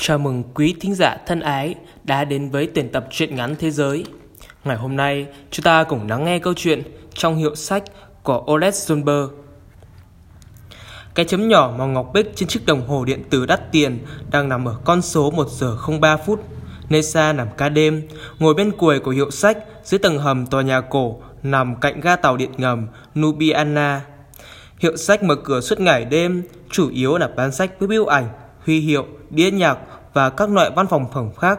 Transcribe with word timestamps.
Chào 0.00 0.18
mừng 0.18 0.42
quý 0.54 0.74
thính 0.80 0.94
giả 0.94 1.16
thân 1.26 1.40
ái 1.40 1.74
đã 2.04 2.24
đến 2.24 2.50
với 2.50 2.70
tuyển 2.74 2.92
tập 2.92 3.06
truyện 3.10 3.36
ngắn 3.36 3.56
thế 3.58 3.70
giới. 3.70 4.04
Ngày 4.64 4.76
hôm 4.76 4.96
nay, 4.96 5.26
chúng 5.50 5.62
ta 5.62 5.84
cùng 5.84 6.08
lắng 6.08 6.24
nghe 6.24 6.38
câu 6.38 6.54
chuyện 6.56 6.82
trong 7.14 7.36
hiệu 7.36 7.54
sách 7.54 7.82
của 8.22 8.44
Oles 8.52 8.90
Zumber. 8.90 9.28
Cái 11.14 11.26
chấm 11.26 11.48
nhỏ 11.48 11.74
màu 11.78 11.88
ngọc 11.88 12.10
bích 12.14 12.36
trên 12.36 12.48
chiếc 12.48 12.66
đồng 12.66 12.88
hồ 12.88 13.04
điện 13.04 13.22
tử 13.30 13.46
đắt 13.46 13.72
tiền 13.72 13.98
đang 14.30 14.48
nằm 14.48 14.68
ở 14.68 14.76
con 14.84 15.02
số 15.02 15.30
1 15.30 15.48
giờ 15.50 15.76
03 16.00 16.16
phút. 16.16 16.44
Nessa 16.88 17.32
nằm 17.32 17.48
ca 17.56 17.68
đêm, 17.68 18.08
ngồi 18.38 18.54
bên 18.54 18.70
cuối 18.78 19.00
của 19.00 19.10
hiệu 19.10 19.30
sách 19.30 19.58
dưới 19.84 19.98
tầng 19.98 20.18
hầm 20.18 20.46
tòa 20.46 20.62
nhà 20.62 20.80
cổ 20.80 21.22
nằm 21.42 21.76
cạnh 21.80 22.00
ga 22.00 22.16
tàu 22.16 22.36
điện 22.36 22.50
ngầm 22.56 22.86
Nubiana. 23.18 24.04
Hiệu 24.78 24.96
sách 24.96 25.22
mở 25.22 25.34
cửa 25.34 25.60
suốt 25.60 25.80
ngày 25.80 26.04
đêm, 26.04 26.42
chủ 26.70 26.90
yếu 26.90 27.18
là 27.18 27.28
bán 27.36 27.52
sách 27.52 27.70
với 27.78 27.88
biểu 27.88 28.06
ảnh, 28.06 28.28
huy 28.68 28.80
hiệu, 28.80 29.06
đĩa 29.30 29.50
nhạc 29.50 29.78
và 30.12 30.30
các 30.30 30.50
loại 30.50 30.70
văn 30.76 30.86
phòng 30.86 31.06
phẩm 31.12 31.30
khác. 31.38 31.58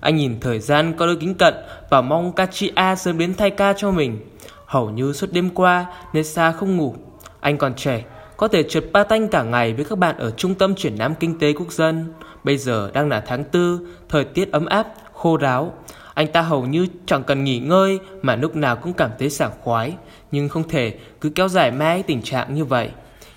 Anh 0.00 0.16
nhìn 0.16 0.40
thời 0.40 0.58
gian 0.58 0.92
có 0.96 1.06
đôi 1.06 1.16
kính 1.16 1.34
cận 1.34 1.54
và 1.90 2.00
mong 2.00 2.32
Kachia 2.32 2.94
sớm 2.98 3.18
đến 3.18 3.34
thay 3.34 3.50
ca 3.50 3.72
cho 3.72 3.90
mình. 3.90 4.20
Hầu 4.66 4.90
như 4.90 5.12
suốt 5.12 5.32
đêm 5.32 5.50
qua, 5.50 5.86
Nessa 6.12 6.52
không 6.52 6.76
ngủ. 6.76 6.94
Anh 7.40 7.58
còn 7.58 7.74
trẻ, 7.74 8.04
có 8.36 8.48
thể 8.48 8.62
trượt 8.62 8.84
ba 8.92 9.04
tanh 9.04 9.28
cả 9.28 9.42
ngày 9.42 9.72
với 9.74 9.84
các 9.84 9.98
bạn 9.98 10.18
ở 10.18 10.30
Trung 10.30 10.54
tâm 10.54 10.74
Chuyển 10.74 10.98
Nam 10.98 11.14
Kinh 11.20 11.38
tế 11.38 11.52
Quốc 11.52 11.72
dân. 11.72 12.12
Bây 12.44 12.56
giờ 12.56 12.90
đang 12.94 13.08
là 13.08 13.20
tháng 13.26 13.44
tư, 13.44 13.80
thời 14.08 14.24
tiết 14.24 14.52
ấm 14.52 14.66
áp, 14.66 14.86
khô 15.12 15.36
ráo. 15.36 15.72
Anh 16.14 16.26
ta 16.26 16.42
hầu 16.42 16.66
như 16.66 16.86
chẳng 17.06 17.24
cần 17.24 17.44
nghỉ 17.44 17.58
ngơi 17.58 17.98
mà 18.22 18.36
lúc 18.36 18.56
nào 18.56 18.76
cũng 18.76 18.92
cảm 18.92 19.10
thấy 19.18 19.30
sảng 19.30 19.52
khoái. 19.60 19.94
Nhưng 20.32 20.48
không 20.48 20.68
thể 20.68 20.94
cứ 21.20 21.30
kéo 21.30 21.48
dài 21.48 21.70
mãi 21.70 22.02
tình 22.02 22.22
trạng 22.22 22.54
như 22.54 22.64
vậy. 22.64 22.90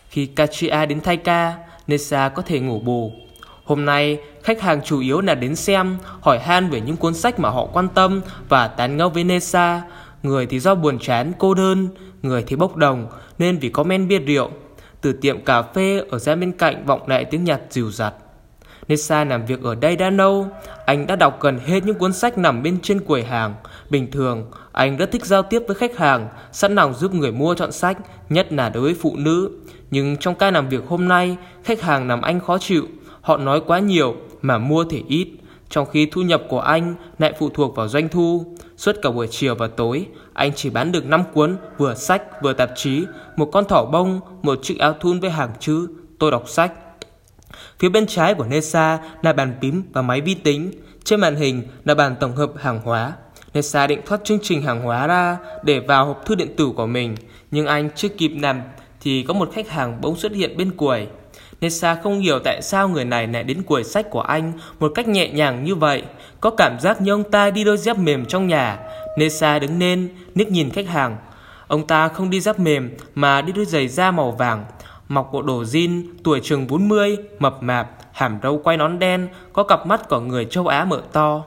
Khi 0.09 0.25
Kachia 0.25 0.85
đến 0.85 1.01
thay 1.01 1.17
ca, 1.17 1.53
Nessa 1.87 2.29
có 2.29 2.41
thể 2.41 2.59
ngủ 2.59 2.79
bù. 2.79 3.11
Hôm 3.63 3.85
nay, 3.85 4.17
khách 4.43 4.61
hàng 4.61 4.81
chủ 4.81 4.99
yếu 4.99 5.21
là 5.21 5.35
đến 5.35 5.55
xem, 5.55 5.97
hỏi 6.21 6.39
han 6.39 6.69
về 6.69 6.81
những 6.81 6.97
cuốn 6.97 7.13
sách 7.13 7.39
mà 7.39 7.49
họ 7.49 7.65
quan 7.73 7.87
tâm 7.87 8.21
và 8.49 8.67
tán 8.67 8.97
ngẫu 8.97 9.09
với 9.09 9.23
Nessa. 9.23 9.81
Người 10.23 10.45
thì 10.45 10.59
do 10.59 10.75
buồn 10.75 10.99
chán, 10.99 11.31
cô 11.39 11.53
đơn, 11.53 11.87
người 12.21 12.43
thì 12.47 12.55
bốc 12.55 12.75
đồng 12.75 13.07
nên 13.37 13.57
vì 13.59 13.69
có 13.69 13.83
men 13.83 14.07
bia 14.07 14.19
rượu. 14.19 14.49
Từ 15.01 15.13
tiệm 15.13 15.41
cà 15.41 15.61
phê 15.61 16.03
ở 16.09 16.19
ra 16.19 16.35
bên 16.35 16.51
cạnh 16.51 16.85
vọng 16.85 17.07
lại 17.07 17.25
tiếng 17.25 17.43
nhạc 17.43 17.59
dịu 17.69 17.91
dặt. 17.91 18.13
Nessa 18.87 19.23
làm 19.23 19.45
việc 19.45 19.63
ở 19.63 19.75
đây 19.75 19.95
đã 19.95 20.09
lâu, 20.09 20.47
anh 20.85 21.07
đã 21.07 21.15
đọc 21.15 21.41
gần 21.41 21.59
hết 21.65 21.85
những 21.85 21.97
cuốn 21.97 22.13
sách 22.13 22.37
nằm 22.37 22.63
bên 22.63 22.79
trên 22.81 22.99
quầy 22.99 23.23
hàng. 23.23 23.55
Bình 23.89 24.11
thường, 24.11 24.51
anh 24.71 24.97
rất 24.97 25.11
thích 25.11 25.25
giao 25.25 25.43
tiếp 25.43 25.63
với 25.67 25.75
khách 25.75 25.97
hàng, 25.97 26.27
sẵn 26.51 26.75
lòng 26.75 26.93
giúp 26.93 27.13
người 27.13 27.31
mua 27.31 27.55
chọn 27.55 27.71
sách, 27.71 27.97
nhất 28.29 28.53
là 28.53 28.69
đối 28.69 28.83
với 28.83 28.95
phụ 29.01 29.15
nữ. 29.17 29.51
Nhưng 29.91 30.17
trong 30.17 30.35
ca 30.35 30.51
làm 30.51 30.69
việc 30.69 30.83
hôm 30.87 31.07
nay, 31.07 31.37
khách 31.63 31.81
hàng 31.81 32.07
làm 32.07 32.21
anh 32.21 32.39
khó 32.39 32.57
chịu. 32.57 32.87
Họ 33.21 33.37
nói 33.37 33.61
quá 33.67 33.79
nhiều 33.79 34.15
mà 34.41 34.57
mua 34.57 34.83
thì 34.83 35.03
ít, 35.07 35.27
trong 35.69 35.87
khi 35.91 36.05
thu 36.05 36.21
nhập 36.21 36.43
của 36.49 36.59
anh 36.59 36.95
lại 37.19 37.33
phụ 37.39 37.49
thuộc 37.49 37.75
vào 37.75 37.87
doanh 37.87 38.09
thu. 38.09 38.55
Suốt 38.77 38.95
cả 39.01 39.11
buổi 39.11 39.27
chiều 39.27 39.55
và 39.55 39.67
tối, 39.67 40.05
anh 40.33 40.51
chỉ 40.55 40.69
bán 40.69 40.91
được 40.91 41.05
5 41.05 41.23
cuốn, 41.33 41.57
vừa 41.77 41.95
sách 41.95 42.23
vừa 42.41 42.53
tạp 42.53 42.69
chí, 42.75 43.05
một 43.35 43.45
con 43.45 43.65
thỏ 43.65 43.85
bông, 43.85 44.19
một 44.41 44.59
chiếc 44.61 44.79
áo 44.79 44.93
thun 44.93 45.19
với 45.19 45.29
hàng 45.29 45.51
chữ 45.59 45.87
tôi 46.19 46.31
đọc 46.31 46.49
sách. 46.49 46.71
Phía 47.79 47.89
bên 47.89 48.07
trái 48.07 48.33
của 48.33 48.45
Nessa 48.45 48.99
là 49.21 49.33
bàn 49.33 49.55
phím 49.61 49.83
và 49.93 50.01
máy 50.01 50.21
vi 50.21 50.33
tính, 50.33 50.71
trên 51.03 51.19
màn 51.19 51.35
hình 51.35 51.63
là 51.85 51.95
bàn 51.95 52.15
tổng 52.19 52.35
hợp 52.35 52.51
hàng 52.57 52.81
hóa. 52.83 53.13
Nessa 53.53 53.87
định 53.87 54.01
thoát 54.05 54.23
chương 54.23 54.39
trình 54.41 54.61
hàng 54.61 54.81
hóa 54.81 55.07
ra 55.07 55.37
để 55.63 55.79
vào 55.79 56.05
hộp 56.05 56.25
thư 56.25 56.35
điện 56.35 56.55
tử 56.57 56.71
của 56.75 56.85
mình, 56.85 57.15
nhưng 57.51 57.65
anh 57.65 57.89
chưa 57.95 58.09
kịp 58.09 58.31
làm 58.41 58.61
thì 59.03 59.23
có 59.23 59.33
một 59.33 59.49
khách 59.53 59.69
hàng 59.69 60.01
bỗng 60.01 60.15
xuất 60.15 60.31
hiện 60.31 60.57
bên 60.57 60.71
quầy. 60.71 61.07
Nessa 61.61 61.95
không 61.95 62.19
hiểu 62.19 62.39
tại 62.39 62.61
sao 62.61 62.89
người 62.89 63.05
này 63.05 63.27
lại 63.27 63.43
đến 63.43 63.63
quầy 63.63 63.83
sách 63.83 64.09
của 64.09 64.21
anh 64.21 64.53
một 64.79 64.91
cách 64.95 65.07
nhẹ 65.07 65.29
nhàng 65.29 65.63
như 65.63 65.75
vậy. 65.75 66.03
Có 66.41 66.49
cảm 66.49 66.79
giác 66.79 67.01
như 67.01 67.11
ông 67.11 67.31
ta 67.31 67.49
đi 67.49 67.63
đôi 67.63 67.77
dép 67.77 67.97
mềm 67.97 68.25
trong 68.25 68.47
nhà. 68.47 68.79
Nessa 69.17 69.59
đứng 69.59 69.79
lên, 69.79 70.09
liếc 70.35 70.51
nhìn 70.51 70.69
khách 70.69 70.87
hàng. 70.87 71.17
Ông 71.67 71.87
ta 71.87 72.07
không 72.07 72.29
đi 72.29 72.41
dép 72.41 72.59
mềm 72.59 72.91
mà 73.15 73.41
đi 73.41 73.53
đôi 73.53 73.65
giày 73.65 73.87
da 73.87 74.11
màu 74.11 74.31
vàng. 74.31 74.65
Mọc 75.07 75.29
bộ 75.33 75.41
đồ 75.41 75.63
jean, 75.63 76.03
tuổi 76.23 76.39
chừng 76.43 76.67
40, 76.67 77.17
mập 77.39 77.63
mạp, 77.63 77.89
hàm 78.11 78.39
râu 78.43 78.57
quay 78.57 78.77
nón 78.77 78.99
đen, 78.99 79.27
có 79.53 79.63
cặp 79.63 79.87
mắt 79.87 80.09
của 80.09 80.19
người 80.19 80.45
châu 80.45 80.67
Á 80.67 80.85
mở 80.85 81.01
to. 81.11 81.43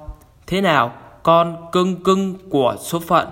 Thế 0.47 0.61
nào, 0.61 0.93
con 1.23 1.56
cưng 1.73 2.05
cưng 2.05 2.34
của 2.50 2.77
số 2.81 3.00
phận? 3.00 3.28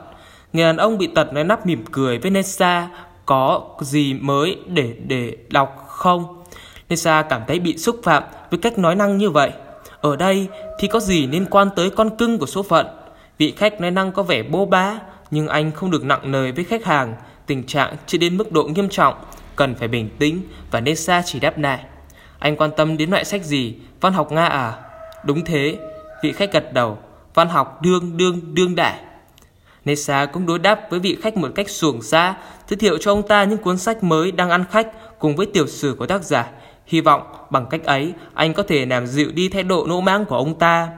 Người 0.52 0.64
đàn 0.64 0.76
ông 0.76 0.98
bị 0.98 1.06
tật 1.06 1.32
nói 1.32 1.44
nắp 1.44 1.66
mỉm 1.66 1.84
cười 1.92 2.18
với 2.18 2.30
Nessa, 2.30 2.88
có 3.26 3.62
gì 3.80 4.14
mới 4.14 4.56
để 4.66 4.94
để 5.06 5.36
đọc 5.50 5.84
không? 5.88 6.42
Lisa 6.88 7.22
cảm 7.22 7.42
thấy 7.46 7.58
bị 7.58 7.76
xúc 7.76 8.00
phạm 8.02 8.22
với 8.50 8.58
cách 8.58 8.78
nói 8.78 8.94
năng 8.94 9.18
như 9.18 9.30
vậy. 9.30 9.50
Ở 10.00 10.16
đây 10.16 10.48
thì 10.78 10.88
có 10.88 11.00
gì 11.00 11.26
liên 11.26 11.46
quan 11.50 11.68
tới 11.76 11.90
con 11.90 12.16
cưng 12.16 12.38
của 12.38 12.46
số 12.46 12.62
phận? 12.62 12.86
Vị 13.38 13.54
khách 13.56 13.80
nói 13.80 13.90
năng 13.90 14.12
có 14.12 14.22
vẻ 14.22 14.42
bô 14.42 14.66
bá, 14.66 14.98
nhưng 15.30 15.48
anh 15.48 15.70
không 15.72 15.90
được 15.90 16.04
nặng 16.04 16.32
nề 16.32 16.52
với 16.52 16.64
khách 16.64 16.84
hàng. 16.84 17.14
Tình 17.46 17.66
trạng 17.66 17.96
chưa 18.06 18.18
đến 18.18 18.36
mức 18.36 18.52
độ 18.52 18.64
nghiêm 18.64 18.88
trọng, 18.88 19.14
cần 19.56 19.74
phải 19.74 19.88
bình 19.88 20.08
tĩnh 20.18 20.40
và 20.70 20.80
Nessa 20.80 21.22
chỉ 21.26 21.40
đáp 21.40 21.58
lại. 21.58 21.78
Anh 22.38 22.56
quan 22.56 22.70
tâm 22.76 22.96
đến 22.96 23.10
loại 23.10 23.24
sách 23.24 23.44
gì? 23.44 23.74
Văn 24.00 24.12
học 24.12 24.32
Nga 24.32 24.46
à? 24.46 24.72
Đúng 25.24 25.44
thế, 25.44 25.78
vị 26.22 26.32
khách 26.32 26.52
gật 26.52 26.72
đầu. 26.72 26.98
Văn 27.34 27.48
học 27.48 27.82
đương 27.82 28.16
đương 28.16 28.40
đương 28.54 28.74
đại. 28.74 29.00
Nessa 29.84 30.26
cũng 30.26 30.46
đối 30.46 30.58
đáp 30.58 30.80
với 30.90 31.00
vị 31.00 31.16
khách 31.22 31.36
một 31.36 31.48
cách 31.54 31.70
xuồng 31.70 32.02
xa, 32.02 32.34
giới 32.68 32.76
thiệu 32.76 32.98
cho 32.98 33.12
ông 33.12 33.28
ta 33.28 33.44
những 33.44 33.58
cuốn 33.58 33.78
sách 33.78 34.04
mới 34.04 34.32
đang 34.32 34.50
ăn 34.50 34.64
khách 34.70 35.18
cùng 35.18 35.36
với 35.36 35.46
tiểu 35.46 35.66
sử 35.66 35.96
của 35.98 36.06
tác 36.06 36.22
giả 36.22 36.46
Hy 36.86 37.00
vọng 37.00 37.22
bằng 37.50 37.66
cách 37.70 37.84
ấy 37.84 38.12
anh 38.34 38.54
có 38.54 38.62
thể 38.62 38.86
làm 38.86 39.06
dịu 39.06 39.30
đi 39.34 39.48
thái 39.48 39.62
độ 39.62 39.86
nỗ 39.88 40.00
mãng 40.00 40.24
của 40.24 40.36
ông 40.36 40.58
ta. 40.58 40.88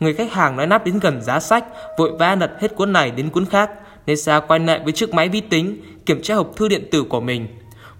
Người 0.00 0.14
khách 0.14 0.32
hàng 0.32 0.56
nói 0.56 0.66
nắp 0.66 0.86
đến 0.86 0.98
gần 0.98 1.22
giá 1.22 1.40
sách, 1.40 1.64
vội 1.98 2.12
vã 2.18 2.34
lật 2.34 2.50
hết 2.60 2.76
cuốn 2.76 2.92
này 2.92 3.10
đến 3.10 3.30
cuốn 3.30 3.46
khác. 3.46 3.70
Nessa 4.06 4.40
quay 4.40 4.60
lại 4.60 4.80
với 4.84 4.92
chiếc 4.92 5.14
máy 5.14 5.28
vi 5.28 5.40
tính, 5.40 5.82
kiểm 6.06 6.22
tra 6.22 6.34
hộp 6.34 6.56
thư 6.56 6.68
điện 6.68 6.88
tử 6.90 7.02
của 7.02 7.20
mình. 7.20 7.46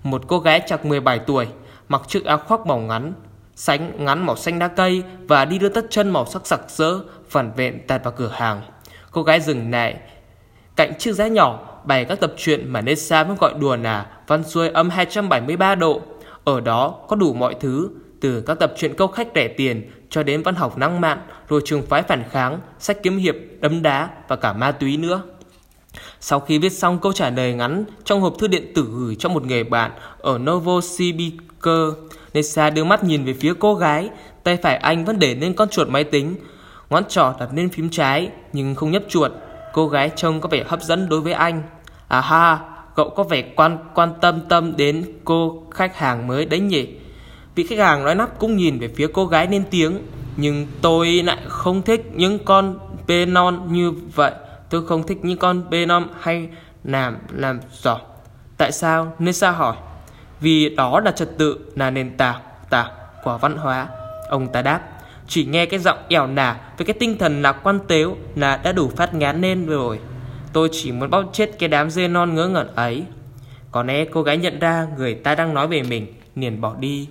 Một 0.02 0.22
cô 0.26 0.38
gái 0.38 0.62
chạc 0.66 0.84
17 0.84 1.18
tuổi, 1.18 1.46
mặc 1.88 2.02
chiếc 2.08 2.24
áo 2.24 2.38
khoác 2.38 2.66
màu 2.66 2.78
ngắn, 2.78 3.12
sánh 3.54 4.04
ngắn 4.04 4.26
màu 4.26 4.36
xanh 4.36 4.58
đá 4.58 4.68
cây 4.68 5.02
và 5.28 5.44
đi 5.44 5.58
đưa 5.58 5.68
tất 5.68 5.86
chân 5.90 6.10
màu 6.10 6.26
sắc 6.26 6.46
sặc 6.46 6.60
sỡ, 6.68 7.00
phản 7.30 7.52
vẹn 7.56 7.86
tạt 7.86 8.04
vào 8.04 8.12
cửa 8.16 8.30
hàng. 8.34 8.62
Cô 9.10 9.22
gái 9.22 9.40
dừng 9.40 9.70
lại 9.70 9.96
cạnh 10.86 10.98
chiếc 10.98 11.12
giá 11.12 11.28
nhỏ 11.28 11.60
bày 11.84 12.04
các 12.04 12.20
tập 12.20 12.32
truyện 12.36 12.68
mà 12.68 12.80
Nessa 12.80 13.24
vẫn 13.24 13.36
gọi 13.40 13.54
đùa 13.60 13.76
là 13.76 14.06
văn 14.26 14.44
xuôi 14.44 14.68
âm 14.68 14.90
273 14.90 15.74
độ. 15.74 16.00
Ở 16.44 16.60
đó 16.60 16.94
có 17.08 17.16
đủ 17.16 17.34
mọi 17.34 17.54
thứ, 17.60 17.90
từ 18.20 18.40
các 18.40 18.58
tập 18.58 18.72
truyện 18.76 18.94
câu 18.94 19.08
khách 19.08 19.28
rẻ 19.34 19.48
tiền 19.48 19.90
cho 20.10 20.22
đến 20.22 20.42
văn 20.42 20.54
học 20.54 20.78
năng 20.78 21.00
mạn, 21.00 21.18
rồi 21.48 21.60
trường 21.64 21.82
phái 21.82 22.02
phản 22.02 22.22
kháng, 22.30 22.60
sách 22.78 23.02
kiếm 23.02 23.18
hiệp, 23.18 23.34
đấm 23.60 23.82
đá 23.82 24.08
và 24.28 24.36
cả 24.36 24.52
ma 24.52 24.72
túy 24.72 24.96
nữa. 24.96 25.22
Sau 26.20 26.40
khi 26.40 26.58
viết 26.58 26.72
xong 26.72 26.98
câu 26.98 27.12
trả 27.12 27.30
lời 27.30 27.52
ngắn 27.52 27.84
trong 28.04 28.20
hộp 28.20 28.34
thư 28.38 28.46
điện 28.46 28.72
tử 28.74 28.88
gửi 28.90 29.16
cho 29.18 29.28
một 29.28 29.44
người 29.46 29.64
bạn 29.64 29.90
ở 30.18 30.38
Novosibirsk, 30.38 31.68
Nessa 32.34 32.70
đưa 32.70 32.84
mắt 32.84 33.04
nhìn 33.04 33.24
về 33.24 33.34
phía 33.40 33.52
cô 33.58 33.74
gái, 33.74 34.10
tay 34.44 34.56
phải 34.56 34.76
anh 34.76 35.04
vẫn 35.04 35.18
để 35.18 35.34
lên 35.34 35.54
con 35.54 35.68
chuột 35.68 35.88
máy 35.88 36.04
tính, 36.04 36.36
ngón 36.90 37.04
trỏ 37.08 37.34
đặt 37.40 37.48
lên 37.54 37.68
phím 37.68 37.90
trái 37.90 38.30
nhưng 38.52 38.74
không 38.74 38.90
nhấp 38.90 39.02
chuột. 39.08 39.32
Cô 39.72 39.88
gái 39.88 40.10
trông 40.16 40.40
có 40.40 40.48
vẻ 40.48 40.64
hấp 40.66 40.82
dẫn 40.82 41.08
đối 41.08 41.20
với 41.20 41.32
anh. 41.32 41.62
À 42.08 42.20
ha, 42.20 42.58
cậu 42.94 43.10
có 43.10 43.22
vẻ 43.22 43.42
quan 43.56 43.78
quan 43.94 44.14
tâm 44.20 44.40
tâm 44.48 44.76
đến 44.76 45.04
cô 45.24 45.62
khách 45.70 45.96
hàng 45.96 46.26
mới 46.26 46.44
đấy 46.44 46.60
nhỉ? 46.60 46.88
Vị 47.54 47.66
khách 47.66 47.78
hàng 47.78 48.04
nói 48.04 48.14
nắp 48.14 48.38
cũng 48.38 48.56
nhìn 48.56 48.78
về 48.78 48.88
phía 48.96 49.06
cô 49.12 49.26
gái 49.26 49.46
lên 49.50 49.64
tiếng. 49.70 49.98
Nhưng 50.36 50.66
tôi 50.80 51.08
lại 51.08 51.38
không 51.48 51.82
thích 51.82 52.10
những 52.14 52.38
con 52.44 52.78
bê 53.06 53.26
non 53.26 53.72
như 53.72 53.92
vậy. 54.14 54.32
Tôi 54.70 54.86
không 54.86 55.06
thích 55.06 55.18
những 55.22 55.38
con 55.38 55.70
bê 55.70 55.86
non 55.86 56.08
hay 56.20 56.48
làm 56.84 57.16
làm 57.32 57.60
giỏ. 57.72 57.98
Tại 58.56 58.72
sao? 58.72 59.12
Nessa 59.18 59.50
hỏi. 59.50 59.76
Vì 60.40 60.74
đó 60.74 61.00
là 61.00 61.10
trật 61.10 61.38
tự, 61.38 61.72
là 61.76 61.90
nền 61.90 62.16
tảng 62.16 62.40
tảng 62.70 62.90
của 63.24 63.38
văn 63.38 63.56
hóa. 63.56 63.88
Ông 64.28 64.52
ta 64.52 64.62
đáp. 64.62 64.80
Chỉ 65.28 65.44
nghe 65.44 65.66
cái 65.66 65.80
giọng 65.80 65.98
ẻo 66.08 66.26
nả 66.26 66.60
với 66.78 66.84
cái 66.84 66.94
tinh 66.94 67.18
thần 67.18 67.42
lạc 67.42 67.56
quan 67.62 67.78
tếu 67.88 68.16
là 68.36 68.56
đã 68.56 68.72
đủ 68.72 68.88
phát 68.88 69.14
ngán 69.14 69.40
lên 69.40 69.66
rồi. 69.66 69.98
Tôi 70.52 70.68
chỉ 70.72 70.92
muốn 70.92 71.10
bóp 71.10 71.24
chết 71.32 71.58
cái 71.58 71.68
đám 71.68 71.90
dê 71.90 72.08
non 72.08 72.34
ngớ 72.34 72.48
ngẩn 72.48 72.74
ấy. 72.74 73.04
Có 73.70 73.82
lẽ 73.82 74.04
cô 74.04 74.22
gái 74.22 74.36
nhận 74.36 74.58
ra 74.58 74.86
người 74.96 75.14
ta 75.14 75.34
đang 75.34 75.54
nói 75.54 75.68
về 75.68 75.82
mình 75.82 76.06
Liền 76.34 76.60
bỏ 76.60 76.74
đi. 76.78 77.08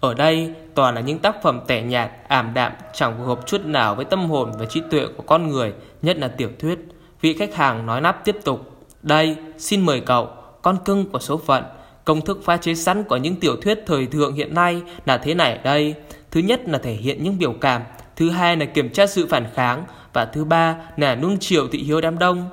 Ở 0.00 0.14
đây 0.14 0.54
toàn 0.74 0.94
là 0.94 1.00
những 1.00 1.18
tác 1.18 1.42
phẩm 1.42 1.60
tẻ 1.66 1.82
nhạt, 1.82 2.10
ảm 2.28 2.54
đạm 2.54 2.72
Chẳng 2.94 3.14
phù 3.18 3.24
hợp 3.24 3.46
chút 3.46 3.64
nào 3.64 3.94
với 3.94 4.04
tâm 4.04 4.30
hồn 4.30 4.52
và 4.58 4.66
trí 4.66 4.82
tuệ 4.90 5.06
của 5.16 5.22
con 5.22 5.48
người 5.48 5.72
Nhất 6.02 6.16
là 6.18 6.28
tiểu 6.28 6.50
thuyết. 6.58 6.78
Vị 7.20 7.34
khách 7.38 7.54
hàng 7.54 7.86
nói 7.86 8.00
nắp 8.00 8.24
tiếp 8.24 8.36
tục 8.44 8.86
Đây, 9.02 9.36
xin 9.58 9.86
mời 9.86 10.00
cậu. 10.00 10.28
Con 10.62 10.76
cưng 10.84 11.10
của 11.10 11.18
số 11.18 11.36
phận. 11.46 11.64
Công 12.04 12.20
thức 12.20 12.40
pha 12.44 12.56
chế 12.56 12.74
sẵn 12.74 13.04
của 13.04 13.16
những 13.16 13.40
tiểu 13.40 13.56
thuyết 13.62 13.78
thời 13.86 14.06
thượng 14.06 14.34
hiện 14.34 14.54
nay 14.54 14.82
là 15.06 15.18
thế 15.18 15.34
này 15.34 15.58
đây. 15.64 15.94
Thứ 16.34 16.40
nhất 16.40 16.68
là 16.68 16.78
thể 16.78 16.92
hiện 16.92 17.22
những 17.22 17.38
biểu 17.38 17.52
cảm 17.52 17.82
Thứ 18.16 18.30
hai 18.30 18.56
là 18.56 18.66
kiểm 18.66 18.90
tra 18.90 19.06
sự 19.06 19.26
phản 19.30 19.46
kháng 19.54 19.84
và 20.12 20.24
thứ 20.24 20.44
ba 20.44 20.76
là 20.96 21.14
nuông 21.14 21.36
chiều 21.40 21.68
thị 21.72 21.78
hiếu 21.78 22.00
đám 22.00 22.18
đông. 22.18 22.48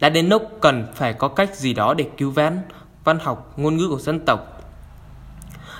Đã 0.00 0.08
đến 0.08 0.28
lúc 0.28 0.42
cần 0.60 0.86
phải 0.94 1.12
có 1.12 1.28
cách 1.28 1.56
gì 1.56 1.74
đó 1.74 1.94
để 1.94 2.04
cứu 2.16 2.30
vãn 2.30 2.60
văn 3.04 3.18
học 3.18 3.52
ngôn 3.56 3.76
ngữ 3.76 3.88
của 3.88 3.98
dân 3.98 4.20
tộc. 4.26 4.62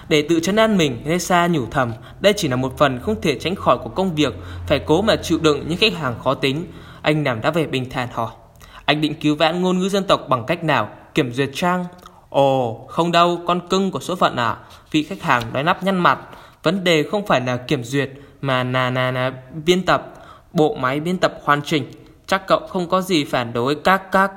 Để 0.09 0.27
tự 0.29 0.41
chấn 0.41 0.57
an 0.57 0.77
mình, 0.77 1.03
Nessa 1.05 1.47
nhủ 1.47 1.67
thầm, 1.71 1.93
đây 2.21 2.33
chỉ 2.37 2.49
là 2.49 2.57
một 2.57 2.79
phần 2.79 3.01
không 3.01 3.21
thể 3.21 3.39
tránh 3.39 3.55
khỏi 3.55 3.79
của 3.79 3.91
công 3.91 4.15
việc, 4.15 4.35
phải 4.67 4.79
cố 4.79 5.03
mà 5.03 5.17
chịu 5.17 5.39
đựng 5.43 5.65
những 5.69 5.79
khách 5.79 5.95
hàng 5.95 6.15
khó 6.25 6.35
tính. 6.35 6.67
Anh 7.03 7.25
nằm 7.25 7.41
đã 7.41 7.51
về 7.51 7.67
bình 7.67 7.91
thản 7.91 8.09
hỏi. 8.13 8.31
Anh 8.85 9.01
định 9.01 9.15
cứu 9.15 9.37
vãn 9.37 9.63
ngôn 9.63 9.79
ngữ 9.79 9.89
dân 9.89 10.05
tộc 10.05 10.29
bằng 10.29 10.45
cách 10.47 10.65
nào? 10.65 10.89
Kiểm 11.15 11.33
duyệt 11.33 11.51
trang? 11.55 11.85
Ồ, 12.29 12.87
không 12.89 13.13
đâu, 13.13 13.41
con 13.47 13.69
cưng 13.69 13.91
của 13.91 14.01
số 14.01 14.17
phận 14.17 14.37
à? 14.37 14.57
Vị 14.91 15.03
khách 15.03 15.23
hàng 15.23 15.43
nói 15.53 15.63
nắp 15.63 15.83
nhăn 15.83 15.97
mặt. 15.97 16.19
Vấn 16.65 16.85
đề 16.85 17.03
không 17.03 17.27
phải 17.27 17.41
là 17.41 17.57
kiểm 17.57 17.85
duyệt, 17.85 18.11
mà 18.41 18.65
là 18.65 18.91
là 18.91 19.11
là 19.11 19.33
biên 19.67 19.83
tập, 19.83 20.15
bộ 20.53 20.75
máy 20.75 21.01
biên 21.01 21.19
tập 21.19 21.41
hoàn 21.43 21.63
chỉnh. 21.63 21.85
Chắc 22.27 22.47
cậu 22.47 22.61
không 22.69 22.89
có 22.89 23.01
gì 23.01 23.25
phản 23.25 23.53
đối 23.53 23.75
các 23.75 24.13
các 24.13 24.33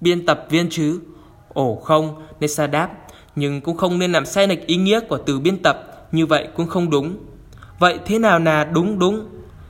biên 0.00 0.26
tập 0.26 0.46
viên 0.50 0.70
chứ? 0.70 1.00
Ồ 1.48 1.74
không, 1.74 2.22
Nessa 2.40 2.66
đáp, 2.66 2.90
nhưng 3.36 3.60
cũng 3.60 3.76
không 3.76 3.98
nên 3.98 4.12
làm 4.12 4.26
sai 4.26 4.48
lệch 4.48 4.66
ý 4.66 4.76
nghĩa 4.76 5.00
của 5.00 5.18
từ 5.18 5.40
biên 5.40 5.62
tập, 5.62 6.06
như 6.12 6.26
vậy 6.26 6.48
cũng 6.56 6.66
không 6.66 6.90
đúng. 6.90 7.16
Vậy 7.78 7.98
thế 8.06 8.18
nào 8.18 8.38
là 8.38 8.64
đúng 8.64 8.98
đúng? 8.98 9.28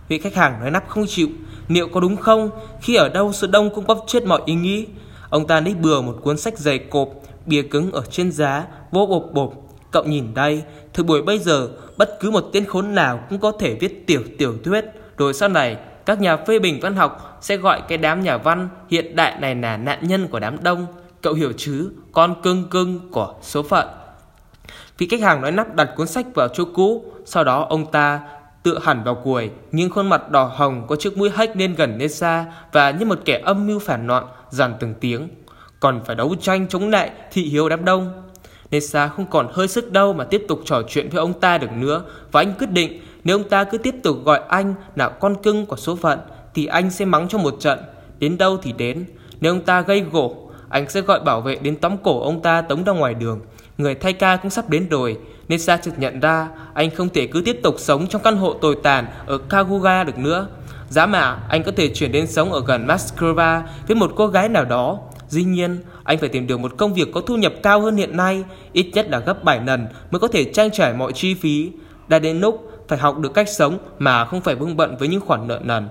Vị 0.08 0.18
khách 0.18 0.34
hàng 0.34 0.60
nói 0.60 0.70
nắp 0.70 0.88
không 0.88 1.04
chịu, 1.08 1.28
liệu 1.68 1.88
có 1.88 2.00
đúng 2.00 2.16
không? 2.16 2.50
Khi 2.80 2.94
ở 2.94 3.08
đâu 3.08 3.32
số 3.32 3.46
đông 3.46 3.74
cũng 3.74 3.86
bóp 3.86 4.04
chết 4.06 4.24
mọi 4.26 4.40
ý 4.44 4.54
nghĩ. 4.54 4.86
Ông 5.30 5.46
ta 5.46 5.60
lấy 5.60 5.74
bừa 5.74 6.00
một 6.00 6.18
cuốn 6.22 6.38
sách 6.38 6.58
dày 6.58 6.78
cộp, 6.78 7.08
bìa 7.46 7.62
cứng 7.62 7.92
ở 7.92 8.02
trên 8.10 8.32
giá, 8.32 8.66
vô 8.90 9.06
bộp 9.06 9.24
bộp. 9.32 9.52
Cậu 9.90 10.04
nhìn 10.04 10.34
đây, 10.34 10.62
thời 10.92 11.04
buổi 11.04 11.22
bây 11.22 11.38
giờ, 11.38 11.68
bất 12.02 12.20
cứ 12.20 12.30
một 12.30 12.50
tên 12.52 12.64
khốn 12.66 12.94
nào 12.94 13.20
cũng 13.30 13.38
có 13.38 13.52
thể 13.60 13.74
viết 13.74 14.06
tiểu 14.06 14.22
tiểu 14.38 14.54
thuyết. 14.64 14.84
Rồi 15.18 15.34
sau 15.34 15.48
này, 15.48 15.76
các 16.06 16.20
nhà 16.20 16.36
phê 16.36 16.58
bình 16.58 16.78
văn 16.82 16.96
học 16.96 17.38
sẽ 17.40 17.56
gọi 17.56 17.82
cái 17.88 17.98
đám 17.98 18.22
nhà 18.22 18.36
văn 18.36 18.68
hiện 18.90 19.16
đại 19.16 19.40
này 19.40 19.54
là 19.54 19.76
nạn 19.76 19.98
nhân 20.02 20.28
của 20.28 20.40
đám 20.40 20.62
đông. 20.62 20.86
Cậu 21.20 21.34
hiểu 21.34 21.52
chứ, 21.56 21.90
con 22.12 22.42
cưng 22.42 22.68
cưng 22.70 23.10
của 23.10 23.34
số 23.42 23.62
phận. 23.62 23.88
Vị 24.98 25.08
khách 25.10 25.20
hàng 25.20 25.40
nói 25.40 25.52
nắp 25.52 25.74
đặt 25.74 25.88
cuốn 25.96 26.06
sách 26.06 26.26
vào 26.34 26.48
chỗ 26.48 26.64
cũ, 26.74 27.04
sau 27.24 27.44
đó 27.44 27.66
ông 27.68 27.90
ta 27.92 28.20
tựa 28.62 28.78
hẳn 28.82 29.04
vào 29.04 29.14
cùi, 29.14 29.50
nhưng 29.72 29.90
khuôn 29.90 30.08
mặt 30.08 30.30
đỏ 30.30 30.44
hồng 30.44 30.86
có 30.88 30.96
chiếc 30.96 31.18
mũi 31.18 31.30
hách 31.30 31.56
lên 31.56 31.74
gần 31.74 31.98
Nessa 31.98 32.44
và 32.72 32.90
như 32.90 33.06
một 33.06 33.18
kẻ 33.24 33.42
âm 33.44 33.66
mưu 33.66 33.78
phản 33.78 34.06
loạn 34.06 34.24
dằn 34.50 34.74
từng 34.80 34.94
tiếng. 35.00 35.28
Còn 35.80 36.00
phải 36.04 36.16
đấu 36.16 36.34
tranh 36.40 36.68
chống 36.68 36.90
lại 36.90 37.10
thị 37.32 37.42
hiếu 37.42 37.68
đám 37.68 37.84
đông. 37.84 38.12
Nessa 38.72 39.08
không 39.08 39.26
còn 39.30 39.48
hơi 39.52 39.68
sức 39.68 39.92
đâu 39.92 40.12
mà 40.12 40.24
tiếp 40.24 40.44
tục 40.48 40.60
trò 40.64 40.82
chuyện 40.88 41.08
với 41.08 41.18
ông 41.18 41.40
ta 41.40 41.58
được 41.58 41.72
nữa 41.72 42.02
và 42.32 42.40
anh 42.40 42.54
quyết 42.58 42.70
định 42.70 43.00
nếu 43.24 43.36
ông 43.36 43.48
ta 43.48 43.64
cứ 43.64 43.78
tiếp 43.78 43.94
tục 44.02 44.16
gọi 44.24 44.40
anh 44.48 44.74
là 44.96 45.08
con 45.08 45.42
cưng 45.42 45.66
của 45.66 45.76
số 45.76 45.96
phận 45.96 46.18
thì 46.54 46.66
anh 46.66 46.90
sẽ 46.90 47.04
mắng 47.04 47.28
cho 47.28 47.38
một 47.38 47.56
trận. 47.60 47.78
Đến 48.18 48.38
đâu 48.38 48.56
thì 48.62 48.72
đến. 48.72 49.04
Nếu 49.40 49.52
ông 49.52 49.60
ta 49.60 49.80
gây 49.80 50.00
gỗ, 50.00 50.50
anh 50.68 50.90
sẽ 50.90 51.00
gọi 51.00 51.20
bảo 51.20 51.40
vệ 51.40 51.56
đến 51.56 51.76
tóm 51.76 51.96
cổ 52.02 52.22
ông 52.22 52.42
ta 52.42 52.60
tống 52.62 52.84
ra 52.84 52.92
ngoài 52.92 53.14
đường. 53.14 53.40
Người 53.78 53.94
thay 53.94 54.12
ca 54.12 54.36
cũng 54.36 54.50
sắp 54.50 54.70
đến 54.70 54.88
rồi. 54.88 55.18
Nessa 55.48 55.76
chợt 55.76 55.92
nhận 55.96 56.20
ra 56.20 56.48
anh 56.74 56.90
không 56.90 57.08
thể 57.08 57.26
cứ 57.26 57.42
tiếp 57.44 57.60
tục 57.62 57.74
sống 57.78 58.06
trong 58.06 58.22
căn 58.22 58.36
hộ 58.36 58.52
tồi 58.52 58.76
tàn 58.82 59.06
ở 59.26 59.38
Kaguga 59.38 60.04
được 60.04 60.18
nữa. 60.18 60.46
Giá 60.88 61.06
mà 61.06 61.38
anh 61.48 61.62
có 61.62 61.72
thể 61.76 61.88
chuyển 61.94 62.12
đến 62.12 62.26
sống 62.26 62.52
ở 62.52 62.62
gần 62.66 62.86
Moscow 62.86 63.62
với 63.86 63.96
một 63.96 64.12
cô 64.16 64.26
gái 64.26 64.48
nào 64.48 64.64
đó. 64.64 64.98
Dĩ 65.32 65.44
nhiên, 65.44 65.78
anh 66.04 66.18
phải 66.18 66.28
tìm 66.28 66.46
được 66.46 66.60
một 66.60 66.72
công 66.76 66.94
việc 66.94 67.08
có 67.12 67.20
thu 67.20 67.36
nhập 67.36 67.52
cao 67.62 67.80
hơn 67.80 67.96
hiện 67.96 68.16
nay, 68.16 68.44
ít 68.72 68.90
nhất 68.94 69.06
là 69.10 69.18
gấp 69.18 69.44
7 69.44 69.60
lần 69.66 69.86
mới 70.10 70.20
có 70.20 70.28
thể 70.28 70.44
trang 70.44 70.70
trải 70.70 70.94
mọi 70.94 71.12
chi 71.12 71.34
phí. 71.34 71.70
Đã 72.08 72.18
đến 72.18 72.40
lúc 72.40 72.70
phải 72.88 72.98
học 72.98 73.18
được 73.18 73.34
cách 73.34 73.48
sống 73.48 73.78
mà 73.98 74.24
không 74.24 74.40
phải 74.40 74.54
bưng 74.54 74.76
bận 74.76 74.96
với 74.98 75.08
những 75.08 75.20
khoản 75.20 75.48
nợ 75.48 75.60
nần. 75.64 75.88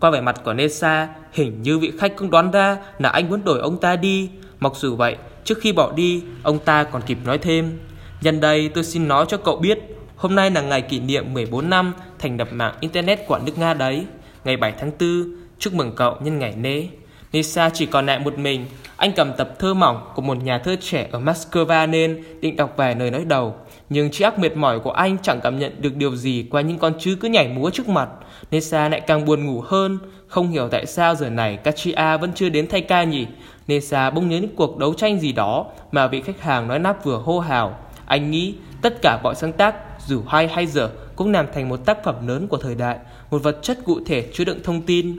Qua 0.00 0.10
vẻ 0.10 0.20
mặt 0.20 0.40
của 0.44 0.52
Nessa, 0.52 1.08
hình 1.32 1.62
như 1.62 1.78
vị 1.78 1.92
khách 1.98 2.16
cũng 2.16 2.30
đoán 2.30 2.50
ra 2.50 2.76
là 2.98 3.08
anh 3.08 3.30
muốn 3.30 3.44
đổi 3.44 3.60
ông 3.60 3.80
ta 3.80 3.96
đi. 3.96 4.30
Mặc 4.60 4.72
dù 4.76 4.96
vậy, 4.96 5.16
trước 5.44 5.58
khi 5.60 5.72
bỏ 5.72 5.92
đi, 5.92 6.22
ông 6.42 6.58
ta 6.58 6.84
còn 6.84 7.02
kịp 7.02 7.18
nói 7.24 7.38
thêm. 7.38 7.78
Nhân 8.20 8.40
đây 8.40 8.68
tôi 8.68 8.84
xin 8.84 9.08
nói 9.08 9.24
cho 9.28 9.36
cậu 9.36 9.56
biết, 9.56 9.78
hôm 10.16 10.34
nay 10.34 10.50
là 10.50 10.60
ngày 10.60 10.82
kỷ 10.82 11.00
niệm 11.00 11.34
14 11.34 11.70
năm 11.70 11.92
thành 12.18 12.36
lập 12.36 12.48
mạng 12.52 12.74
Internet 12.80 13.26
của 13.26 13.38
nước 13.46 13.58
Nga 13.58 13.74
đấy. 13.74 14.06
Ngày 14.44 14.56
7 14.56 14.72
tháng 14.80 14.90
4, 15.00 15.34
chúc 15.58 15.74
mừng 15.74 15.92
cậu 15.96 16.16
nhân 16.20 16.38
ngày 16.38 16.54
nế. 16.56 16.88
Nisa 17.32 17.70
chỉ 17.70 17.86
còn 17.86 18.06
lại 18.06 18.18
một 18.18 18.38
mình, 18.38 18.66
anh 18.96 19.12
cầm 19.12 19.32
tập 19.36 19.58
thơ 19.58 19.74
mỏng 19.74 20.12
của 20.14 20.22
một 20.22 20.42
nhà 20.42 20.58
thơ 20.58 20.76
trẻ 20.80 21.08
ở 21.12 21.20
Moscow 21.20 21.90
nên 21.90 22.24
định 22.40 22.56
đọc 22.56 22.74
vài 22.76 22.94
lời 22.94 23.10
nói 23.10 23.24
đầu. 23.24 23.54
Nhưng 23.90 24.10
trí 24.10 24.24
óc 24.24 24.38
mệt 24.38 24.56
mỏi 24.56 24.80
của 24.80 24.90
anh 24.90 25.16
chẳng 25.22 25.40
cảm 25.40 25.58
nhận 25.58 25.82
được 25.82 25.96
điều 25.96 26.16
gì 26.16 26.46
qua 26.50 26.60
những 26.60 26.78
con 26.78 26.92
chữ 26.98 27.16
cứ 27.20 27.28
nhảy 27.28 27.48
múa 27.48 27.70
trước 27.70 27.88
mặt. 27.88 28.08
Nessa 28.50 28.88
lại 28.88 29.00
càng 29.00 29.24
buồn 29.24 29.46
ngủ 29.46 29.60
hơn. 29.60 29.98
Không 30.28 30.50
hiểu 30.50 30.68
tại 30.68 30.86
sao 30.86 31.14
giờ 31.14 31.30
này 31.30 31.56
Kachia 31.56 32.16
vẫn 32.20 32.32
chưa 32.34 32.48
đến 32.48 32.66
thay 32.68 32.80
ca 32.80 33.04
nhỉ. 33.04 33.26
Nessa 33.66 34.10
bỗng 34.10 34.28
nhớ 34.28 34.38
những 34.38 34.56
cuộc 34.56 34.78
đấu 34.78 34.94
tranh 34.94 35.20
gì 35.20 35.32
đó 35.32 35.66
mà 35.92 36.06
vị 36.06 36.20
khách 36.20 36.40
hàng 36.40 36.68
nói 36.68 36.78
nắp 36.78 37.04
vừa 37.04 37.16
hô 37.16 37.40
hào. 37.40 37.78
Anh 38.06 38.30
nghĩ 38.30 38.54
tất 38.82 38.94
cả 39.02 39.20
mọi 39.22 39.34
sáng 39.34 39.52
tác, 39.52 39.74
dù 40.06 40.22
hay 40.28 40.48
hay 40.48 40.66
dở, 40.66 40.90
cũng 41.16 41.32
làm 41.32 41.46
thành 41.54 41.68
một 41.68 41.76
tác 41.86 42.04
phẩm 42.04 42.28
lớn 42.28 42.48
của 42.48 42.56
thời 42.56 42.74
đại, 42.74 42.98
một 43.30 43.42
vật 43.42 43.58
chất 43.62 43.78
cụ 43.84 44.00
thể 44.06 44.28
chứa 44.32 44.44
đựng 44.44 44.62
thông 44.64 44.82
tin. 44.82 45.18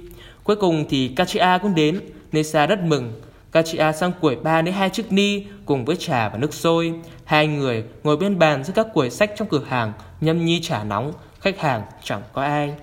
Cuối 0.50 0.56
cùng 0.56 0.86
thì 0.90 1.08
Kachia 1.08 1.58
cũng 1.62 1.76
đến, 1.76 2.02
Nessa 2.32 2.66
rất 2.66 2.84
mừng. 2.84 3.22
Kachia 3.52 3.92
sang 3.92 4.12
quẩy 4.22 4.36
ba 4.36 4.62
đến 4.62 4.74
hai 4.74 4.90
chiếc 4.90 5.12
ni 5.12 5.44
cùng 5.66 5.86
với 5.86 5.96
trà 5.96 6.30
và 6.30 6.38
nước 6.38 6.54
sôi. 6.54 6.94
Hai 7.26 7.48
người 7.48 7.84
ngồi 8.04 8.18
bên 8.18 8.40
bàn 8.40 8.64
giữa 8.64 8.74
các 8.74 8.88
quầy 8.94 9.10
sách 9.10 9.32
trong 9.38 9.48
cửa 9.48 9.62
hàng, 9.68 9.94
nhâm 10.22 10.46
nhi 10.46 10.62
trà 10.62 10.84
nóng, 10.84 11.14
khách 11.40 11.60
hàng 11.60 11.82
chẳng 12.04 12.22
có 12.34 12.42
ai. 12.42 12.74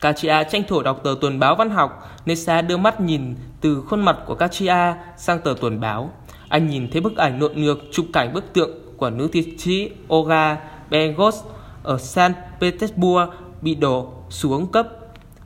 Kachia 0.00 0.44
tranh 0.50 0.62
thủ 0.68 0.82
đọc 0.82 1.00
tờ 1.04 1.14
tuần 1.20 1.38
báo 1.38 1.54
văn 1.54 1.70
học, 1.70 2.18
Nessa 2.26 2.62
đưa 2.62 2.76
mắt 2.76 3.00
nhìn 3.00 3.34
từ 3.60 3.82
khuôn 3.88 4.00
mặt 4.00 4.16
của 4.26 4.34
Kachia 4.34 4.94
sang 5.16 5.40
tờ 5.40 5.54
tuần 5.60 5.80
báo. 5.80 6.10
Anh 6.48 6.68
nhìn 6.68 6.90
thấy 6.90 7.00
bức 7.00 7.16
ảnh 7.16 7.38
nộn 7.38 7.62
ngược 7.62 7.78
chụp 7.92 8.06
cảnh 8.12 8.32
bức 8.32 8.52
tượng 8.52 8.70
của 8.96 9.10
nữ 9.10 9.28
thi 9.32 9.56
sĩ 9.58 9.90
Olga 10.14 10.56
Bengos 10.90 11.36
ở 11.82 11.98
San 11.98 12.32
Petersburg 12.60 13.30
bị 13.62 13.74
đổ 13.74 14.12
xuống 14.30 14.72
cấp 14.72 14.88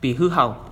vì 0.00 0.14
hư 0.14 0.28
hỏng. 0.28 0.69